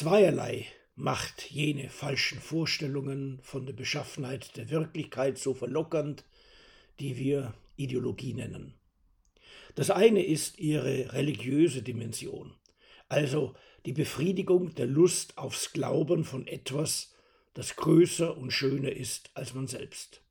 [0.00, 0.64] Zweierlei
[0.94, 6.24] macht jene falschen Vorstellungen von der Beschaffenheit der Wirklichkeit so verlockernd,
[7.00, 8.72] die wir Ideologie nennen.
[9.74, 12.54] Das eine ist ihre religiöse Dimension,
[13.10, 13.52] also
[13.84, 17.14] die Befriedigung der Lust aufs Glauben von etwas,
[17.52, 20.22] das größer und schöner ist als man selbst.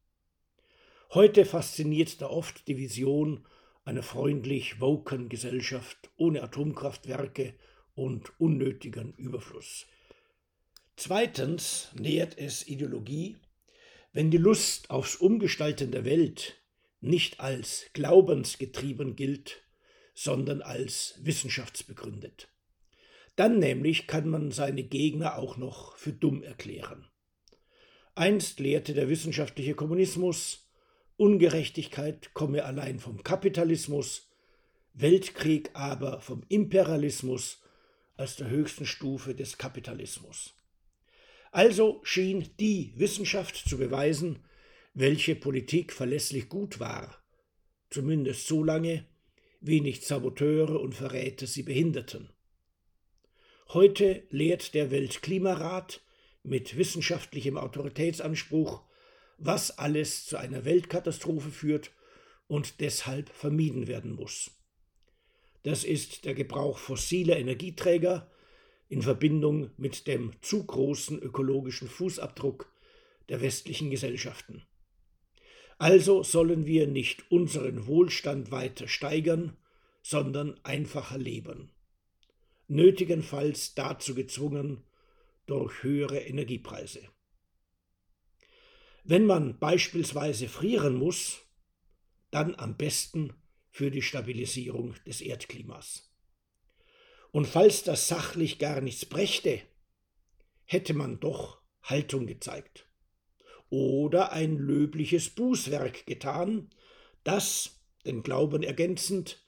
[1.13, 3.45] Heute fasziniert da oft die Vision
[3.85, 7.53] einer freundlich woken Gesellschaft ohne Atomkraftwerke
[7.99, 9.85] und unnötigen Überfluss.
[10.95, 13.35] Zweitens nährt es Ideologie,
[14.13, 16.55] wenn die Lust aufs Umgestalten der Welt
[17.01, 19.61] nicht als glaubensgetrieben gilt,
[20.13, 22.47] sondern als wissenschaftsbegründet.
[23.35, 27.05] Dann nämlich kann man seine Gegner auch noch für dumm erklären.
[28.15, 30.69] Einst lehrte der wissenschaftliche Kommunismus,
[31.17, 34.29] Ungerechtigkeit komme allein vom Kapitalismus,
[34.93, 37.61] Weltkrieg aber vom Imperialismus
[38.19, 40.53] als der höchsten Stufe des Kapitalismus.
[41.51, 44.43] Also schien die Wissenschaft zu beweisen,
[44.93, 47.23] welche Politik verlässlich gut war,
[47.89, 49.05] zumindest so lange,
[49.61, 52.29] wie nicht Saboteure und Verräter sie behinderten.
[53.69, 56.01] Heute lehrt der Weltklimarat
[56.43, 58.83] mit wissenschaftlichem Autoritätsanspruch,
[59.37, 61.91] was alles zu einer Weltkatastrophe führt
[62.47, 64.51] und deshalb vermieden werden muss.
[65.63, 68.29] Das ist der Gebrauch fossiler Energieträger
[68.87, 72.71] in Verbindung mit dem zu großen ökologischen Fußabdruck
[73.29, 74.63] der westlichen Gesellschaften.
[75.77, 79.55] Also sollen wir nicht unseren Wohlstand weiter steigern,
[80.01, 81.71] sondern einfacher leben.
[82.67, 84.83] Nötigenfalls dazu gezwungen
[85.45, 87.01] durch höhere Energiepreise.
[89.03, 91.39] Wenn man beispielsweise frieren muss,
[92.31, 93.33] dann am besten
[93.71, 96.09] für die Stabilisierung des Erdklimas.
[97.31, 99.61] Und falls das sachlich gar nichts brächte,
[100.65, 102.87] hätte man doch Haltung gezeigt
[103.69, 106.69] oder ein löbliches Bußwerk getan,
[107.23, 109.45] das, den Glauben ergänzend,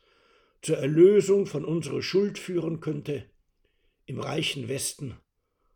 [0.62, 3.30] zur Erlösung von unserer Schuld führen könnte,
[4.06, 5.18] im reichen Westen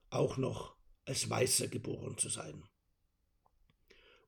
[0.10, 0.76] auch noch
[1.06, 2.64] als Weißer geboren zu sein.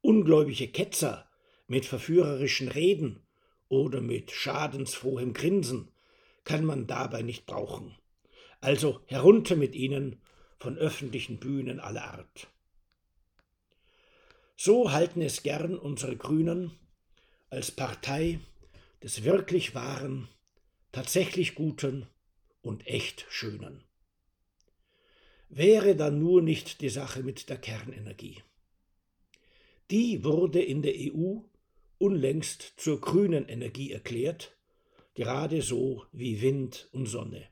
[0.01, 1.29] Ungläubige Ketzer
[1.67, 3.26] mit verführerischen Reden
[3.69, 5.89] oder mit schadensfrohem Grinsen
[6.43, 7.95] kann man dabei nicht brauchen.
[8.61, 10.21] Also herunter mit ihnen
[10.59, 12.47] von öffentlichen Bühnen aller Art.
[14.55, 16.71] So halten es gern unsere Grünen
[17.49, 18.39] als Partei
[19.03, 20.27] des wirklich Wahren,
[20.91, 22.07] tatsächlich Guten
[22.61, 23.83] und echt Schönen.
[25.49, 28.41] Wäre dann nur nicht die Sache mit der Kernenergie.
[29.91, 31.37] Die wurde in der EU
[31.99, 34.57] unlängst zur grünen Energie erklärt,
[35.13, 37.47] gerade so wie Wind und Sonne.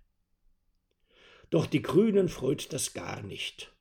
[1.50, 3.74] Doch die Grünen freut das gar nicht.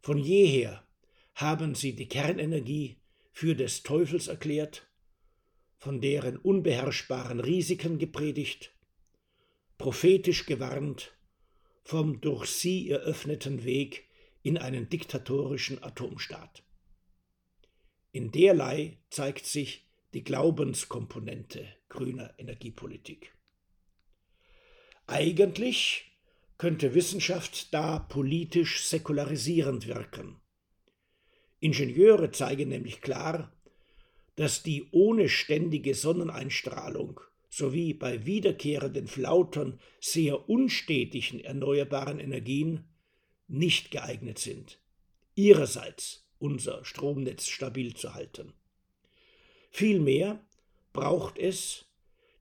[0.00, 0.86] Von jeher
[1.34, 3.00] haben sie die Kernenergie
[3.32, 4.88] für des Teufels erklärt,
[5.78, 8.72] von deren unbeherrschbaren Risiken gepredigt,
[9.78, 11.16] prophetisch gewarnt
[11.84, 14.08] vom durch sie eröffneten Weg
[14.42, 16.62] in einen diktatorischen Atomstaat.
[18.12, 23.34] In derlei zeigt sich die Glaubenskomponente grüner Energiepolitik.
[25.06, 26.12] Eigentlich
[26.58, 30.36] könnte Wissenschaft da politisch säkularisierend wirken.
[31.60, 33.50] Ingenieure zeigen nämlich klar,
[34.36, 42.84] dass die ohne ständige Sonneneinstrahlung sowie bei wiederkehrenden Flautern sehr unstetigen erneuerbaren Energien
[43.48, 44.78] nicht geeignet sind,
[45.34, 48.52] ihrerseits unser Stromnetz stabil zu halten.
[49.70, 50.44] Vielmehr
[50.92, 51.86] braucht es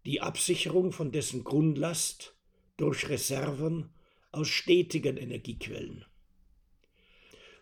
[0.06, 2.36] die Absicherung von dessen Grundlast
[2.78, 3.90] durch Reserven
[4.32, 6.06] aus stetigen Energiequellen.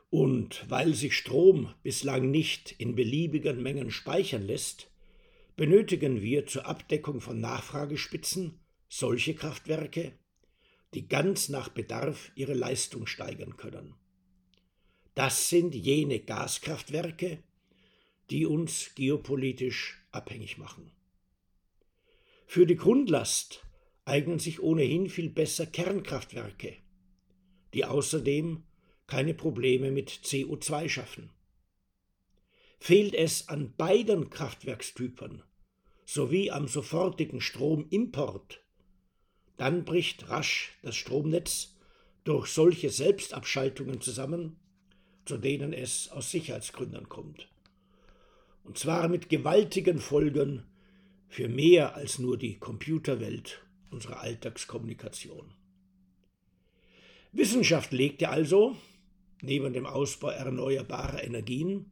[0.09, 4.89] Und weil sich Strom bislang nicht in beliebigen Mengen speichern lässt,
[5.55, 10.13] benötigen wir zur Abdeckung von Nachfragespitzen solche Kraftwerke,
[10.93, 13.93] die ganz nach Bedarf ihre Leistung steigern können.
[15.19, 17.43] Das sind jene Gaskraftwerke,
[18.29, 20.93] die uns geopolitisch abhängig machen.
[22.45, 23.65] Für die Grundlast
[24.05, 26.77] eignen sich ohnehin viel besser Kernkraftwerke,
[27.73, 28.63] die außerdem
[29.07, 31.31] keine Probleme mit CO2 schaffen.
[32.79, 35.43] Fehlt es an beiden Kraftwerkstypen
[36.05, 38.63] sowie am sofortigen Stromimport,
[39.57, 41.75] dann bricht rasch das Stromnetz
[42.23, 44.55] durch solche Selbstabschaltungen zusammen,
[45.29, 47.47] zu denen es aus Sicherheitsgründen kommt.
[48.63, 50.63] Und zwar mit gewaltigen Folgen
[51.27, 55.53] für mehr als nur die Computerwelt unserer Alltagskommunikation.
[57.31, 58.75] Wissenschaft legte also,
[59.43, 61.91] neben dem Ausbau erneuerbarer Energien,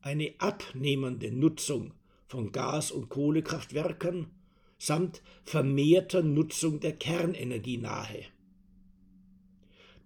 [0.00, 1.92] eine abnehmende Nutzung
[2.26, 4.30] von Gas- und Kohlekraftwerken
[4.78, 8.24] samt vermehrter Nutzung der Kernenergie nahe.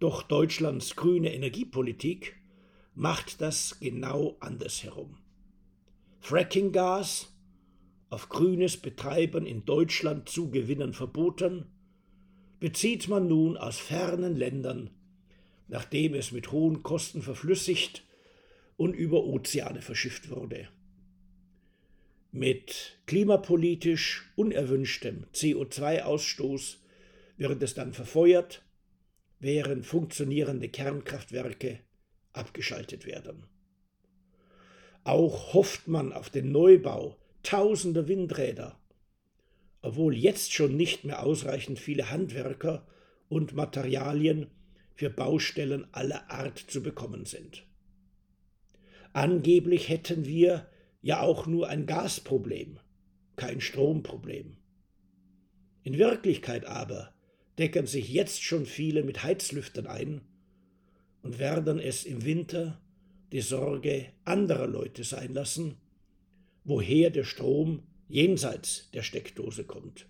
[0.00, 2.34] Doch Deutschlands grüne Energiepolitik
[2.96, 5.18] macht das genau andersherum.
[6.18, 7.30] Frackinggas,
[8.08, 11.66] auf grünes Betreiben in Deutschland zu gewinnen verboten,
[12.58, 14.90] bezieht man nun aus fernen Ländern,
[15.68, 18.02] nachdem es mit hohen Kosten verflüssigt
[18.78, 20.68] und über Ozeane verschifft wurde.
[22.32, 26.78] Mit klimapolitisch unerwünschtem CO2-Ausstoß
[27.36, 28.62] wird es dann verfeuert,
[29.38, 31.80] während funktionierende Kernkraftwerke
[32.36, 33.44] abgeschaltet werden.
[35.04, 38.78] Auch hofft man auf den Neubau tausender Windräder,
[39.80, 42.86] obwohl jetzt schon nicht mehr ausreichend viele Handwerker
[43.28, 44.48] und Materialien
[44.94, 47.64] für Baustellen aller Art zu bekommen sind.
[49.12, 50.68] Angeblich hätten wir
[51.02, 52.80] ja auch nur ein Gasproblem,
[53.36, 54.56] kein Stromproblem.
[55.84, 57.14] In Wirklichkeit aber
[57.58, 60.22] decken sich jetzt schon viele mit Heizlüftern ein
[61.26, 62.80] und werden es im Winter
[63.32, 65.76] die Sorge anderer Leute sein lassen,
[66.62, 70.06] woher der Strom jenseits der Steckdose kommt.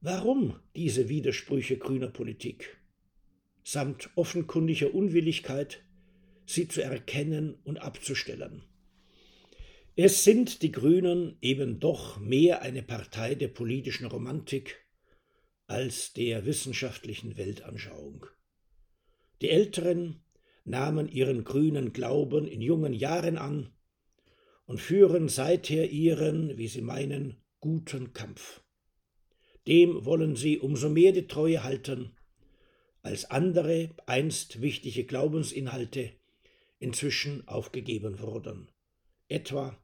[0.00, 2.78] Warum diese Widersprüche grüner Politik,
[3.62, 5.84] samt offenkundiger Unwilligkeit,
[6.46, 8.62] sie zu erkennen und abzustellen?
[9.96, 14.82] Es sind die Grünen eben doch mehr eine Partei der politischen Romantik
[15.66, 18.24] als der wissenschaftlichen Weltanschauung.
[19.42, 20.22] Die Älteren
[20.64, 23.72] nahmen ihren grünen Glauben in jungen Jahren an
[24.66, 28.62] und führen seither ihren, wie sie meinen, guten Kampf.
[29.66, 32.16] Dem wollen sie umso mehr die Treue halten,
[33.02, 36.12] als andere einst wichtige Glaubensinhalte
[36.78, 38.70] inzwischen aufgegeben wurden,
[39.28, 39.78] etwa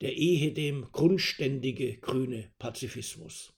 [0.00, 3.52] der ehedem grundständige grüne Pazifismus.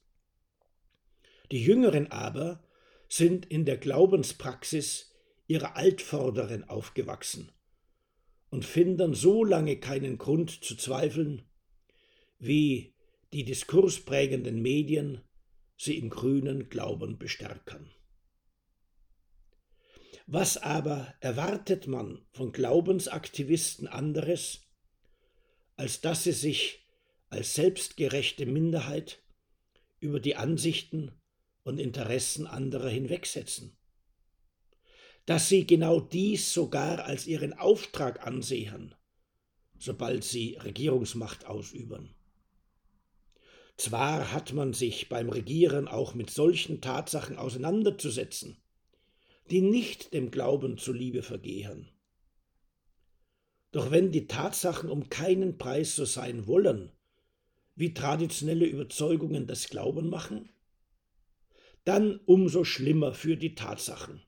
[1.51, 2.63] Die Jüngeren aber
[3.07, 5.08] sind in der Glaubenspraxis
[5.49, 7.51] ihrer Altvorderen aufgewachsen
[8.51, 11.41] und finden so lange keinen Grund zu zweifeln,
[12.37, 12.93] wie
[13.33, 15.21] die diskursprägenden Medien
[15.75, 17.91] sie im grünen Glauben bestärken.
[20.27, 24.67] Was aber erwartet man von Glaubensaktivisten anderes,
[25.77, 26.85] als dass sie sich
[27.29, 29.23] als selbstgerechte Minderheit
[29.99, 31.19] über die Ansichten
[31.63, 33.78] und Interessen anderer hinwegsetzen?
[35.29, 38.95] Dass sie genau dies sogar als ihren Auftrag ansehen,
[39.77, 42.15] sobald sie Regierungsmacht ausüben.
[43.77, 48.57] Zwar hat man sich beim Regieren auch mit solchen Tatsachen auseinanderzusetzen,
[49.51, 51.91] die nicht dem Glauben zuliebe vergehen.
[53.69, 56.91] Doch wenn die Tatsachen um keinen Preis so sein wollen,
[57.75, 60.49] wie traditionelle Überzeugungen das Glauben machen,
[61.85, 64.23] dann umso schlimmer für die Tatsachen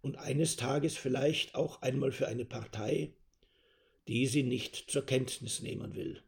[0.00, 3.12] und eines Tages vielleicht auch einmal für eine Partei,
[4.06, 6.22] die sie nicht zur Kenntnis nehmen will.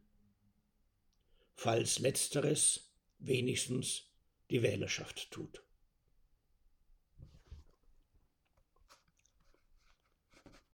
[1.55, 4.03] Falls letzteres wenigstens
[4.49, 5.63] die Wählerschaft tut.